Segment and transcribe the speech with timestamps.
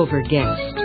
[0.00, 0.76] Sleepover guest.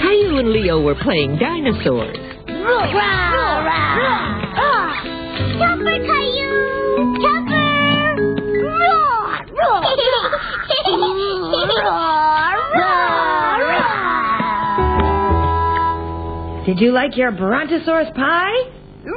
[0.00, 2.16] Caillou and Leo were playing dinosaurs.
[2.48, 2.64] Roar!
[2.64, 3.64] Roar!
[3.98, 4.33] Roar!
[16.74, 18.50] Did you like your Brontosaurus pie?
[19.04, 19.14] Roar!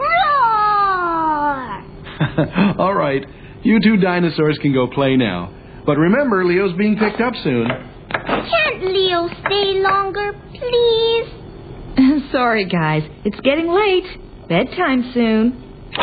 [2.78, 3.26] All right.
[3.64, 5.52] You two dinosaurs can go play now.
[5.84, 7.68] But remember, Leo's being picked up soon.
[8.12, 11.26] Can't Leo stay longer, please?
[12.32, 13.02] Sorry, guys.
[13.26, 14.06] It's getting late.
[14.48, 15.64] Bedtime soon.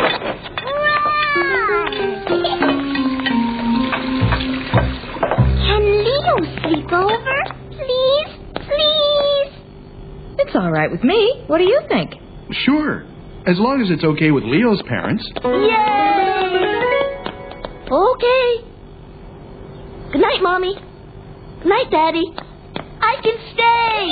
[5.63, 7.43] Can Leo sleep over?
[7.69, 8.27] Please?
[8.55, 9.05] Please?
[10.55, 11.43] It's all right with me.
[11.47, 12.13] What do you think?
[12.63, 13.03] Sure.
[13.45, 15.21] As long as it's okay with Leo's parents.
[15.43, 15.51] Yay!
[17.91, 18.63] Okay.
[20.13, 20.73] Good night, Mommy.
[21.59, 22.23] Good night, Daddy.
[23.01, 24.07] I can stay!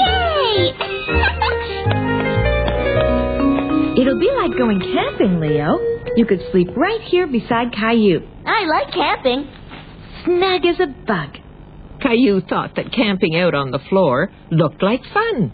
[3.95, 4.01] Yay!
[4.01, 5.79] It'll be like going camping, Leo.
[6.17, 8.19] You could sleep right here beside Caillou.
[8.45, 9.47] I like camping.
[10.25, 11.37] Snug as a bug.
[12.01, 15.53] Caillou thought that camping out on the floor looked like fun.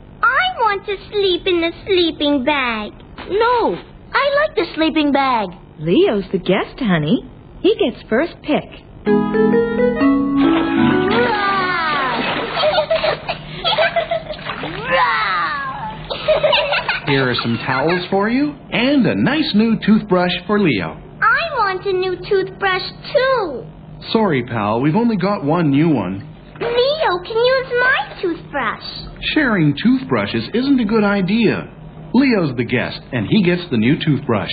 [0.69, 2.91] I want to sleep in the sleeping bag.
[3.28, 3.75] No,
[4.13, 5.50] I like the sleeping bag.
[5.80, 7.24] Leo's the guest, honey.
[7.62, 8.63] He gets first pick.
[17.08, 21.02] Here are some towels for you and a nice new toothbrush for Leo.
[21.19, 23.66] I want a new toothbrush too.
[24.12, 26.19] Sorry, pal, we've only got one new one.
[26.59, 29.09] Leo can use my toothbrush.
[29.22, 31.69] Sharing toothbrushes isn't a good idea.
[32.13, 34.52] Leo's the guest, and he gets the new toothbrush.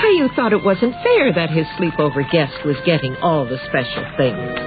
[0.00, 4.58] Caillou thought it wasn't fair that his sleepover guest was getting all the special things.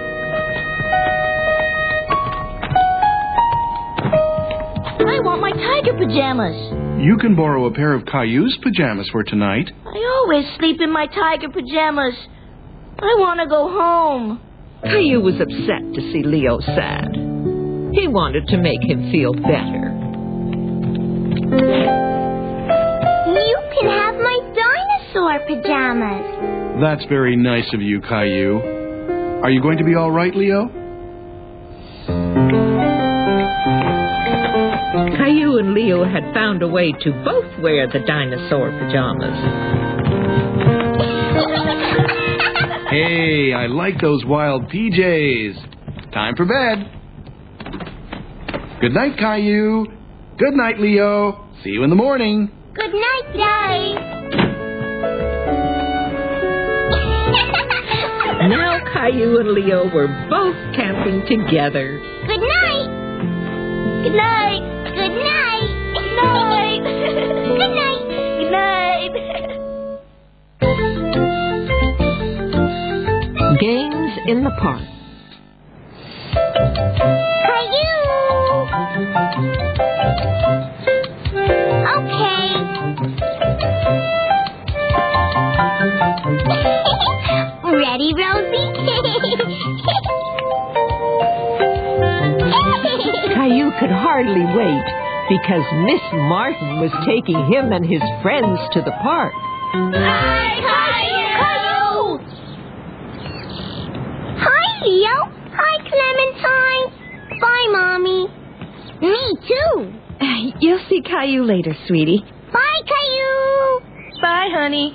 [5.01, 7.01] I want my tiger pajamas.
[7.03, 9.71] You can borrow a pair of Caillou's pajamas for tonight.
[9.85, 12.13] I always sleep in my tiger pajamas.
[12.99, 14.39] I want to go home.
[14.83, 17.22] Caillou was upset to see Leo sad.
[17.93, 19.91] He wanted to make him feel better.
[23.29, 26.81] You can have my dinosaur pajamas.
[26.81, 28.59] That's very nice of you, Caillou.
[29.43, 30.69] Are you going to be all right, Leo?
[35.17, 39.37] Caillou and Leo had found a way to both wear the dinosaur pajamas.
[42.89, 46.11] Hey, I like those wild PJs.
[46.11, 46.89] Time for bed.
[48.83, 49.87] Good night, Caillou.
[50.37, 51.47] Good night, Leo.
[51.63, 52.51] See you in the morning.
[52.73, 53.95] Good night, Daddy.
[58.49, 61.97] Now Caillou and Leo were both camping together.
[62.27, 62.87] Good night.
[64.03, 64.61] Good night.
[64.83, 65.67] Good night.
[65.93, 66.81] Good night.
[67.55, 68.03] Good night.
[68.39, 69.13] Good night.
[73.61, 74.81] Games in the park.
[78.93, 78.99] Okay.
[87.73, 88.69] Ready, Rosie?
[93.33, 94.85] Caillou could hardly wait
[95.27, 99.33] because Miss Martin was taking him and his friends to the park.
[99.73, 100.53] Ah!
[100.65, 101.01] Hi,
[101.41, 102.19] Caillou!
[104.37, 105.17] Hi, Leo.
[105.57, 106.85] Hi, Clementine.
[107.41, 108.29] Bye, Mommy.
[109.01, 109.93] Me too.
[110.59, 112.23] You'll see Caillou later, sweetie.
[112.51, 113.79] Bye, Caillou.
[114.21, 114.93] Bye, honey.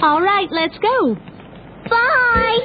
[0.00, 1.14] All right, let's go.
[1.88, 2.58] Bye.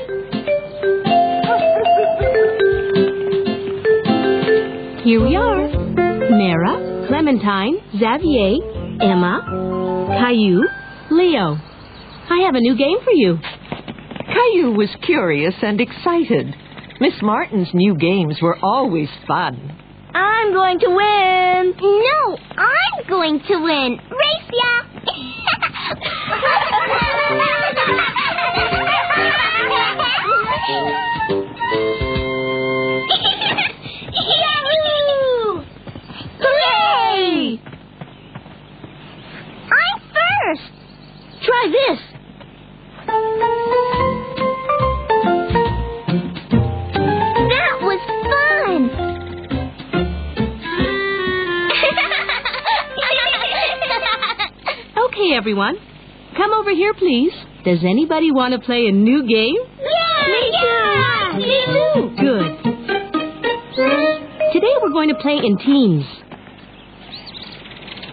[5.03, 5.67] Here we are.
[6.29, 8.57] Mara, Clementine, Xavier,
[9.01, 9.41] Emma,
[10.19, 10.61] Caillou,
[11.09, 11.57] Leo.
[12.29, 13.39] I have a new game for you.
[14.27, 16.53] Caillou was curious and excited.
[16.99, 19.75] Miss Martin's new games were always fun.
[20.19, 21.73] I'm going to win.
[21.79, 23.99] No, I'm going to win.
[24.11, 25.79] Race ya!
[34.13, 35.63] Yahoo!
[36.41, 37.61] Hooray!
[39.71, 40.71] I'm first.
[41.45, 42.08] Try this.
[55.49, 55.77] Everyone.
[56.37, 57.31] Come over here, please.
[57.65, 59.55] Does anybody want to play a new game?
[59.81, 61.37] Yeah, me too.
[61.41, 62.13] Me too.
[62.21, 62.49] Good.
[64.53, 66.05] Today we're going to play in teams.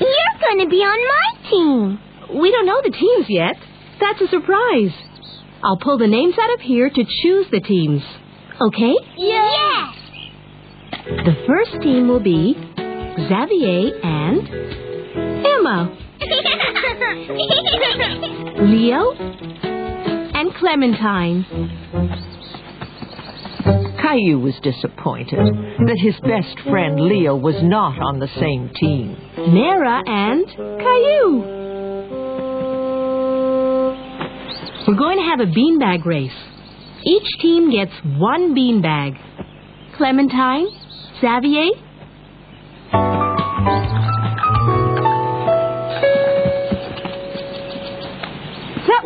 [0.01, 2.41] You're going to be on my team.
[2.41, 3.57] We don't know the teams yet.
[4.01, 4.93] That's a surprise.
[5.63, 8.01] I'll pull the names out of here to choose the teams.
[8.63, 8.95] Okay?
[9.19, 9.95] Yes.
[11.05, 14.49] The first team will be Xavier and
[15.47, 15.99] Emma,
[18.67, 19.13] Leo,
[20.35, 21.45] and Clementine.
[24.01, 29.17] Caillou was disappointed that his best friend Leo was not on the same team.
[29.37, 31.57] Mara and Caillou.
[34.87, 36.31] We're going to have a beanbag race.
[37.05, 39.19] Each team gets one beanbag.
[39.97, 40.69] Clementine,
[41.21, 41.71] Xavier.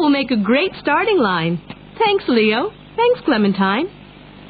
[0.00, 1.60] Will make a great starting line.
[1.98, 2.70] Thanks, Leo.
[2.96, 3.86] Thanks, Clementine.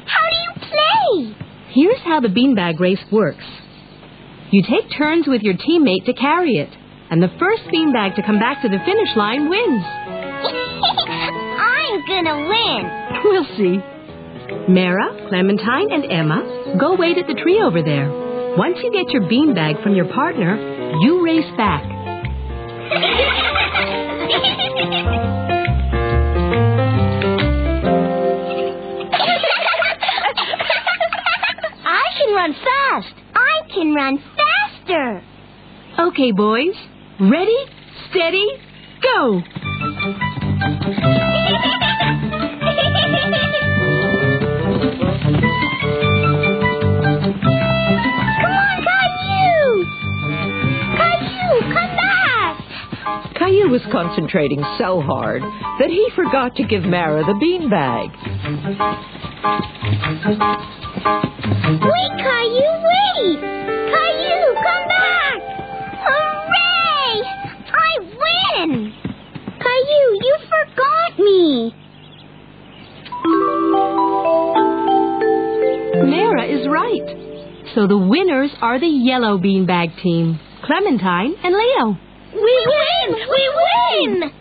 [0.07, 1.35] How do you play?
[1.73, 3.43] Here's how the beanbag race works.
[4.51, 6.69] You take turns with your teammate to carry it,
[7.09, 9.83] and the first beanbag to come back to the finish line wins.
[11.59, 12.91] I'm gonna win.
[13.23, 13.79] We'll see.
[14.71, 18.09] Mara, Clementine, and Emma, go wait at the tree over there.
[18.57, 20.57] Once you get your beanbag from your partner,
[21.01, 21.83] you race back.
[32.41, 33.13] Run fast.
[33.35, 35.23] I can run faster.
[35.99, 36.73] Okay, boys.
[37.19, 37.65] Ready,
[38.09, 38.47] steady,
[39.03, 39.41] go!
[39.41, 39.83] Come
[48.57, 49.85] on, Caillou!
[50.97, 52.55] Caillou, come back!
[53.37, 55.43] Caillou was concentrating so hard
[55.77, 58.09] that he forgot to give Mara the beanbag.
[61.03, 63.39] Wait, Caillou, wait!
[63.41, 65.39] Caillou, come back!
[66.05, 67.11] Hooray!
[67.73, 68.93] I win!
[69.59, 71.73] Caillou, you forgot me.
[76.05, 77.17] Mara is right.
[77.73, 81.97] So the winners are the yellow beanbag team, Clementine and Leo.
[82.33, 83.15] We win!
[83.27, 84.31] We win!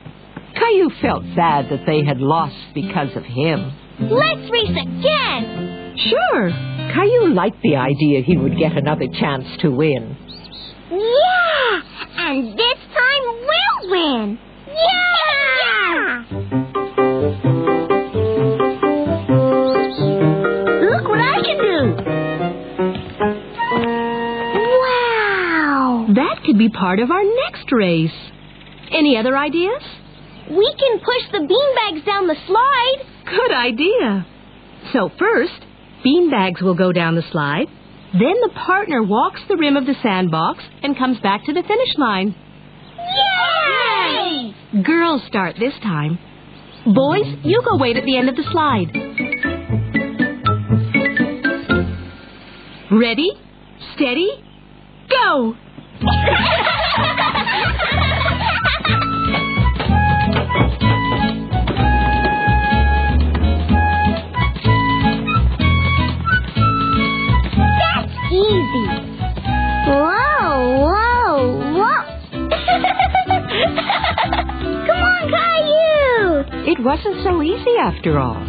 [0.55, 3.73] Caillou felt sad that they had lost because of him.
[3.99, 5.80] Let's race again!
[6.09, 6.51] Sure,
[6.95, 10.17] Caillou liked the idea he would get another chance to win.
[10.91, 11.83] Yeah!
[12.17, 14.39] And this time we'll win!
[14.67, 16.25] Yeah!
[20.91, 21.95] Look what I can do!
[24.81, 26.07] Wow!
[26.15, 28.11] That could be part of our next race.
[28.91, 29.83] Any other ideas?
[30.51, 33.05] We can push the beanbags down the slide!
[33.27, 34.27] Good idea.
[34.93, 35.67] So first,
[36.05, 37.67] beanbags will go down the slide.
[38.13, 41.97] Then the partner walks the rim of the sandbox and comes back to the finish
[41.97, 42.35] line.
[42.99, 44.83] Yay!
[44.83, 46.19] Girls start this time.
[46.85, 48.91] Boys, you go wait at the end of the slide.
[52.91, 53.31] Ready,
[53.95, 54.31] steady,
[55.09, 55.55] go!
[76.81, 78.41] It wasn't so easy after all.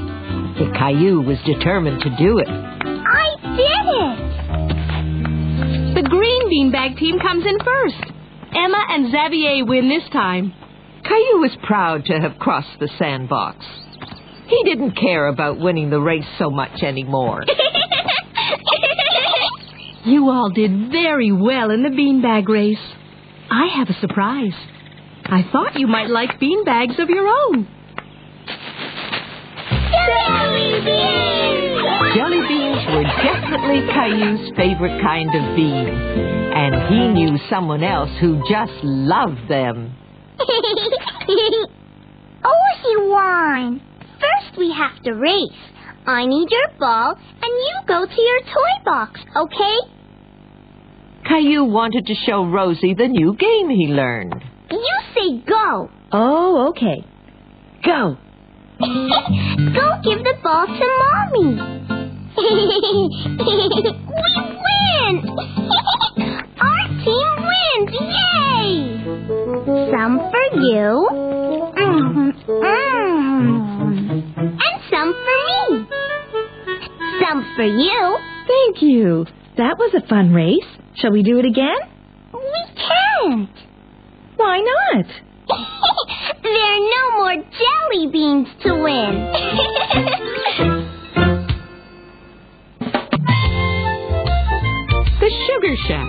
[0.57, 2.47] But Caillou was determined to do it.
[2.47, 5.95] I did it.
[5.95, 8.01] The green beanbag team comes in first.
[8.55, 10.53] Emma and Xavier win this time.
[11.03, 13.65] Caillou was proud to have crossed the sandbox.
[14.47, 17.43] He didn't care about winning the race so much anymore.
[20.03, 22.79] You all did very well in the beanbag race.
[23.51, 24.55] I have a surprise.
[25.25, 27.67] I thought you might like beanbags of your own.
[30.05, 32.15] Jelly beans!
[32.15, 35.87] Jelly beans were definitely Caillou's favorite kind of bean.
[36.53, 39.95] And he knew someone else who just loved them.
[42.43, 43.81] oh, he won.
[44.19, 45.71] First, we have to race.
[46.05, 49.77] I need your ball, and you go to your toy box, okay?
[51.27, 54.43] Caillou wanted to show Rosie the new game he learned.
[54.71, 55.89] You say go.
[56.11, 57.05] Oh, okay.
[57.85, 58.17] Go.
[59.73, 61.49] Go give the ball to Mommy.
[62.37, 62.45] we
[64.63, 65.13] win!
[66.61, 67.91] Our team wins!
[67.99, 68.71] Yay!
[69.91, 70.87] Some for you.
[71.77, 72.71] Mm, mm.
[74.59, 75.87] And some for me.
[77.21, 78.17] Some for you.
[78.47, 79.25] Thank you.
[79.57, 80.65] That was a fun race.
[80.95, 81.77] Shall we do it again?
[82.33, 83.49] We can't.
[84.37, 85.05] Why not?
[86.53, 89.31] there are no more jelly beans to win.
[95.19, 96.07] the Sugar Shack.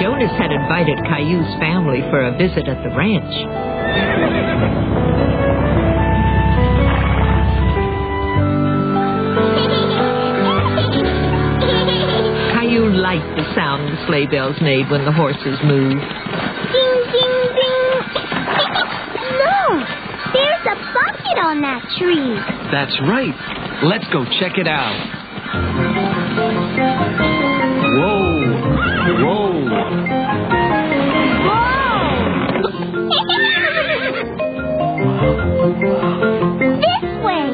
[0.00, 3.34] Jonas had invited Caillou's family for a visit at the ranch.
[12.52, 16.04] Caillou liked the sound the sleigh bells made when the horses moved.
[21.50, 22.38] On that tree.
[22.70, 23.34] That's right.
[23.82, 24.94] Let's go check it out.
[27.98, 28.38] Whoa.
[29.18, 29.50] Whoa.
[36.78, 37.46] this way.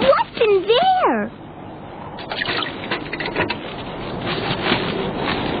[0.00, 1.30] What's in there?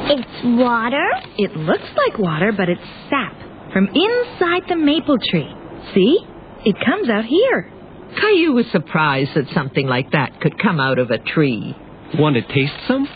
[0.08, 1.08] It's water.
[1.36, 3.45] It looks like water, but it's sap
[3.76, 5.54] from inside the maple tree.
[5.92, 6.18] See?
[6.64, 7.70] It comes out here.
[8.18, 11.76] Caillou was surprised that something like that could come out of a tree.
[12.14, 13.06] Want to taste some?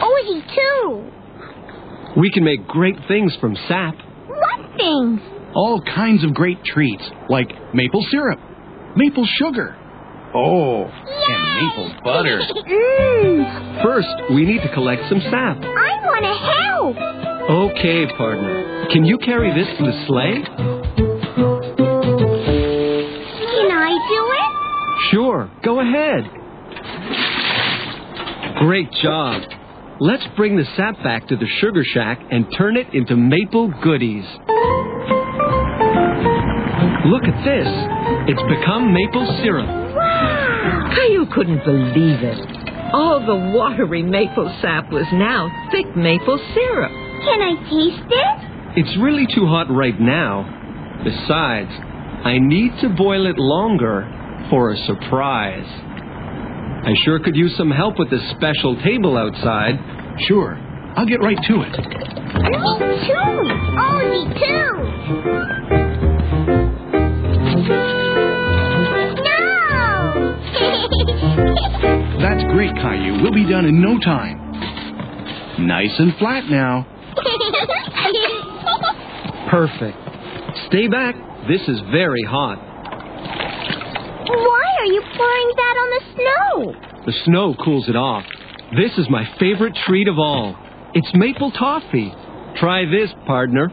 [0.00, 1.10] Oh, Ozzy too.
[2.18, 3.94] We can make great things from sap.
[4.26, 5.20] What things?
[5.54, 8.40] All kinds of great treats, like maple syrup,
[8.96, 9.76] maple sugar.
[10.34, 12.40] Oh, and maple butter.
[12.40, 13.82] Mmm.
[13.84, 15.58] First, we need to collect some sap.
[15.58, 16.34] I want to
[17.12, 17.33] help.
[17.48, 18.86] Okay, partner.
[18.90, 20.42] Can you carry this to the sleigh?
[20.42, 20.80] Can
[23.70, 24.50] I do it?
[25.10, 26.24] Sure, go ahead.
[28.60, 29.42] Great job.
[30.00, 34.24] Let's bring the sap back to the sugar shack and turn it into maple goodies.
[37.04, 37.68] Look at this.
[38.26, 39.68] It's become maple syrup.
[40.96, 42.40] Caillou couldn't believe it.
[42.94, 47.03] All the watery maple sap was now thick maple syrup.
[47.24, 48.36] Can I taste it?
[48.76, 50.44] It's really too hot right now.
[51.04, 51.70] Besides,
[52.24, 54.06] I need to boil it longer
[54.50, 55.66] for a surprise.
[56.86, 59.78] I sure could use some help with this special table outside.
[60.28, 60.56] Sure,
[60.96, 61.70] I'll get right to it.
[61.70, 62.58] Me
[63.06, 63.48] too.
[63.78, 65.74] Ozzy too.
[69.24, 70.12] No.
[72.20, 73.22] That's great, Caillou.
[73.22, 74.40] We'll be done in no time.
[75.66, 76.86] Nice and flat now.
[79.54, 79.96] Perfect.
[80.66, 81.14] Stay back.
[81.46, 82.58] This is very hot.
[84.26, 86.74] Why are you pouring that on the snow?
[87.06, 88.24] The snow cools it off.
[88.74, 90.56] This is my favorite treat of all.
[90.94, 92.12] It's maple toffee.
[92.56, 93.68] Try this, partner.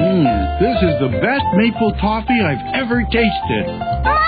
[0.00, 4.19] Mmm, this is the best maple toffee I've ever tasted.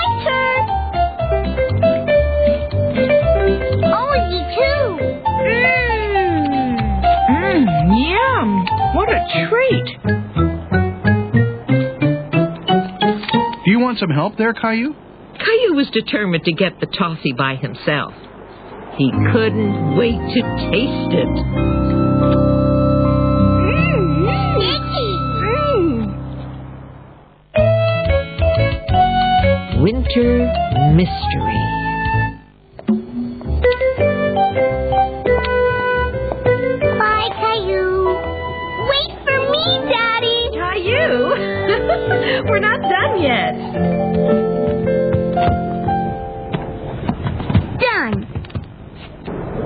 [9.53, 9.85] Treat.
[13.63, 14.95] Do you want some help there, Caillou?
[15.37, 18.13] Caillou was determined to get the toffee by himself.
[18.97, 20.41] He couldn't wait to
[20.71, 21.29] taste it.
[29.83, 30.51] Winter
[30.95, 31.72] Mystery.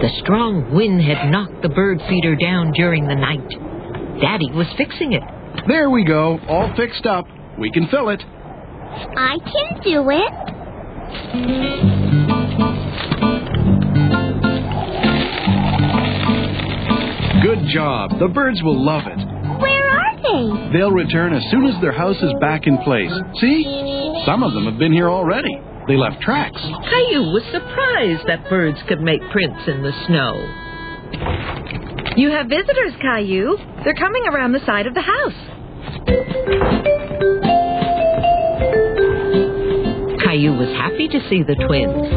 [0.08, 3.44] The strong wind had knocked the bird feeder down during the night.
[4.22, 5.24] Daddy was fixing it.
[5.68, 7.26] There we go, all fixed up.
[7.60, 8.24] We can fill it.
[8.24, 10.32] I can do it.
[17.44, 18.18] Good job.
[18.18, 19.20] The birds will love it.
[19.60, 20.72] Where are they?
[20.72, 23.12] They'll return as soon as their house is back in place.
[23.42, 24.24] See?
[24.26, 25.66] Some of them have been here already.
[25.88, 26.60] They left tracks.
[26.62, 30.36] Caillou was surprised that birds could make prints in the snow.
[32.17, 33.58] You have visitors, Caillou.
[33.84, 35.39] They're coming around the side of the house.
[40.24, 42.08] Caillou was happy to see the twins.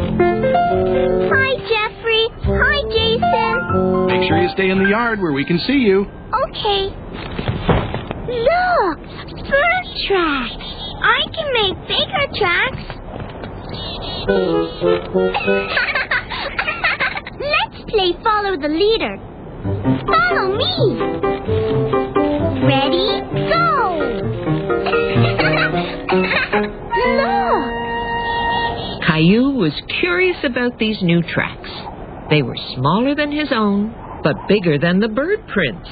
[1.31, 2.25] Hi, Jeffrey.
[2.43, 4.07] Hi, Jason.
[4.07, 6.05] Make sure you stay in the yard where we can see you.
[6.49, 6.91] Okay.
[8.27, 8.99] Look,
[9.47, 10.65] bird tracks.
[11.01, 12.80] I can make bigger tracks.
[17.41, 19.17] Let's play follow the leader.
[20.07, 20.71] Follow me.
[22.65, 23.07] Ready,
[23.51, 23.99] go.
[27.19, 27.71] Look.
[29.05, 31.69] Caillou was curious about these new tracks.
[32.29, 35.89] They were smaller than his own, but bigger than the bird prints.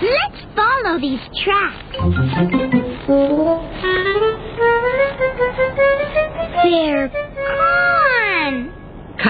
[0.00, 1.96] Let's follow these tracks.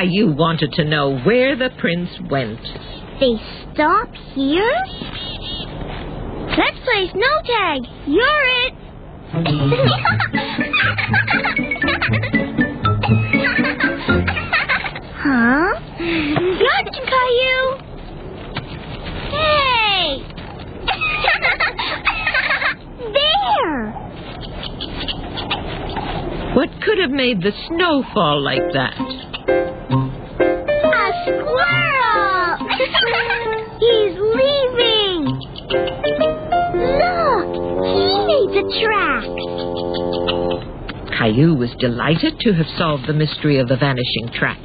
[0.02, 2.58] Caillou wanted to know where the prints went.
[3.20, 3.36] They
[3.72, 4.74] stop here?
[6.58, 7.82] Let's play snow tag.
[8.08, 8.74] You're it.
[15.22, 15.70] huh?
[16.58, 17.62] Gotcha, Caillou.
[19.30, 20.26] Hey!
[23.14, 23.82] there!
[26.56, 28.96] What could have made the snow fall like that?
[38.72, 40.24] He made the
[41.06, 41.18] tracks!
[41.18, 44.60] Caillou was delighted to have solved the mystery of the vanishing tracks.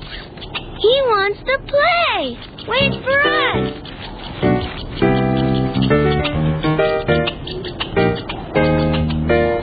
[0.79, 2.37] He wants to play!
[2.67, 5.07] Wait for us!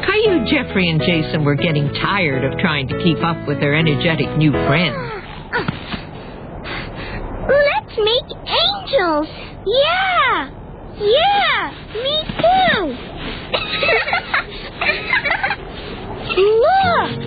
[0.07, 4.37] Caillou, Jeffrey, and Jason were getting tired of trying to keep up with their energetic
[4.37, 4.97] new friends.
[7.49, 9.29] Let's make angels!
[9.67, 10.51] Yeah!
[10.99, 11.71] Yeah!
[12.03, 14.01] Me too!
[16.37, 17.21] Look!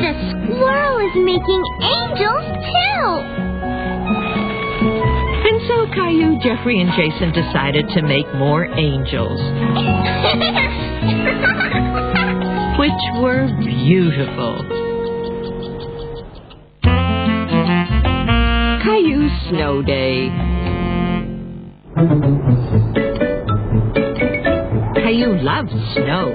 [0.00, 3.06] The squirrel is making angels too!
[5.44, 9.38] And so Caillou, Jeffrey, and Jason decided to make more angels,
[12.78, 14.64] which were beautiful.
[18.82, 20.30] Caillou's Snow Day.
[24.94, 26.34] Caillou loved snow.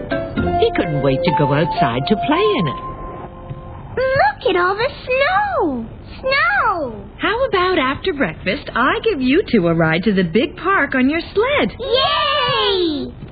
[0.59, 2.81] He couldn't wait to go outside to play in it.
[3.97, 5.89] Look at all the snow!
[6.19, 7.09] Snow!
[7.19, 11.09] How about after breakfast, I give you two a ride to the big park on
[11.09, 11.75] your sled?
[11.79, 13.24] Yay!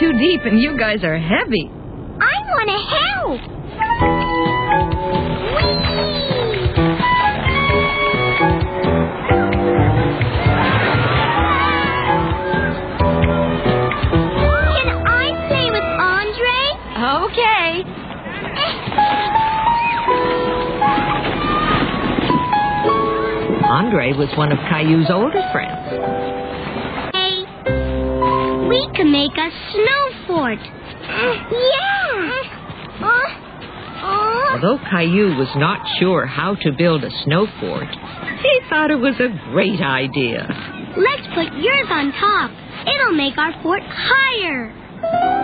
[0.00, 1.70] Too deep and you guys are heavy.
[2.20, 4.50] I want to help!
[14.72, 16.60] Can I play with Andre?
[17.28, 17.68] Okay.
[23.70, 25.89] Andre was one of Caillou's older friends.
[28.70, 30.58] We can make a snow fort.
[30.62, 31.90] Yeah.
[34.52, 37.88] Although Caillou was not sure how to build a snow fort,
[38.42, 40.46] he thought it was a great idea.
[40.96, 42.50] let's put yours on top.
[42.86, 44.72] It'll make our fort higher.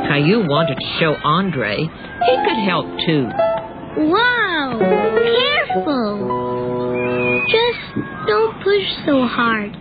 [0.09, 3.29] Caillou wanted to show Andre he could help too.
[4.11, 4.79] Wow.
[5.67, 6.13] Careful.
[7.49, 9.73] Just don't push so hard.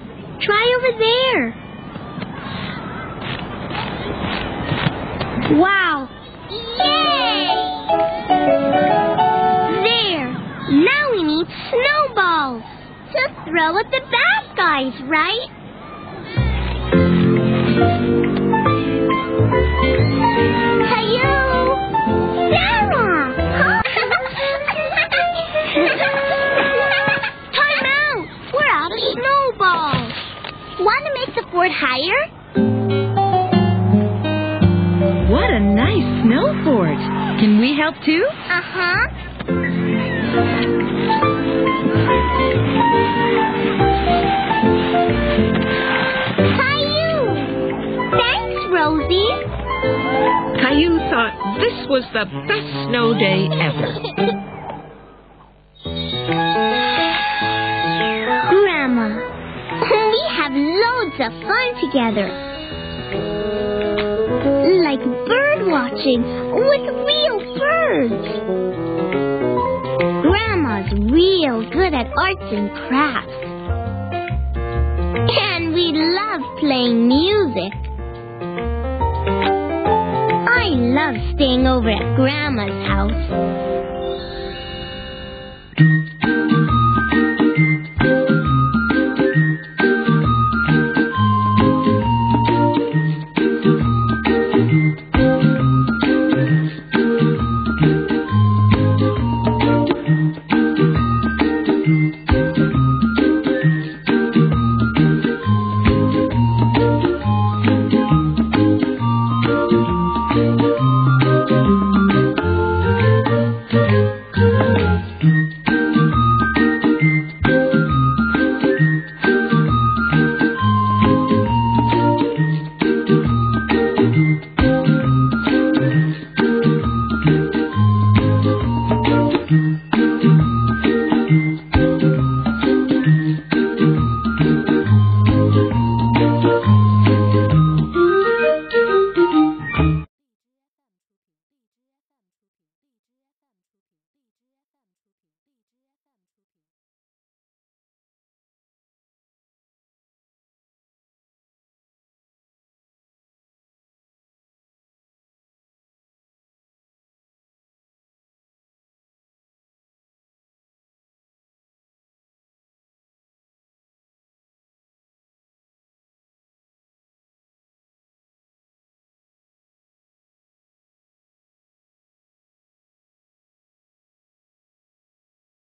[0.42, 1.65] Try over there.
[5.52, 6.10] Wow.
[6.50, 7.46] Yay!
[9.86, 10.30] There.
[10.84, 12.64] Now we need snowballs
[13.14, 15.46] to throw at the bad guys, right?
[27.54, 28.26] Time out.
[28.52, 30.14] We're out of snowballs.
[30.80, 32.32] Want to make the fort higher?
[35.56, 36.98] A nice snow fort.
[37.40, 38.26] Can we help too?
[38.28, 40.16] Uh huh.
[46.36, 47.24] Caillou!
[48.20, 49.32] Thanks, Rosie.
[50.60, 53.96] Caillou thought this was the best snow day ever.
[58.50, 59.08] Grandma,
[60.12, 62.55] we have loads of fun together.
[64.46, 68.28] Like bird watching with real birds.
[70.22, 73.34] Grandma's real good at arts and crafts.
[74.56, 77.74] And we love playing music.
[80.48, 83.75] I love staying over at Grandma's house.